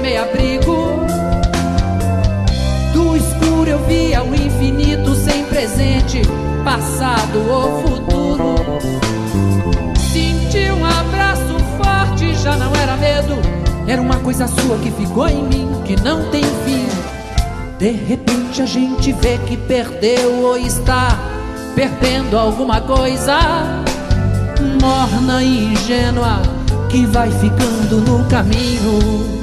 Reclamei 0.00 0.16
abrigo. 0.16 1.06
Do 2.92 3.16
escuro 3.16 3.68
eu 3.68 3.78
via 3.86 4.22
o 4.22 4.34
infinito 4.34 5.14
sem 5.14 5.44
presente, 5.44 6.22
passado 6.64 7.38
ou 7.48 7.82
futuro. 7.82 8.54
Senti 10.12 10.70
um 10.70 10.84
abraço 10.84 11.56
forte, 11.76 12.34
já 12.34 12.56
não 12.56 12.74
era 12.74 12.96
medo, 12.96 13.34
era 13.86 14.00
uma 14.00 14.16
coisa 14.16 14.46
sua 14.48 14.78
que 14.78 14.90
ficou 14.90 15.28
em 15.28 15.42
mim, 15.44 15.68
que 15.84 15.96
não 16.00 16.30
tem 16.30 16.42
fim. 16.42 16.88
De 17.78 17.90
repente 17.92 18.62
a 18.62 18.66
gente 18.66 19.12
vê 19.12 19.38
que 19.46 19.56
perdeu 19.56 20.44
ou 20.44 20.56
está 20.56 21.18
perdendo 21.74 22.36
alguma 22.36 22.80
coisa 22.80 23.38
morna 24.82 25.42
e 25.42 25.72
ingênua 25.72 26.42
que 26.90 27.06
vai 27.06 27.30
ficando 27.30 28.00
no 28.00 28.24
caminho. 28.28 29.39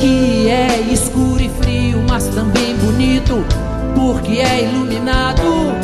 Que 0.00 0.48
é 0.48 0.80
escuro 0.90 1.42
e 1.42 1.50
frio, 1.60 2.02
mas 2.08 2.26
também 2.28 2.74
bonito, 2.76 3.44
porque 3.94 4.38
é 4.38 4.64
iluminado 4.64 5.74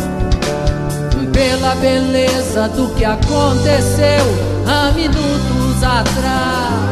pela 1.32 1.75
beleza 1.75 2.66
do 2.69 2.88
que 2.94 3.05
aconteceu 3.05 4.25
há 4.66 4.91
minutos 4.93 5.82
atrás. 5.82 6.86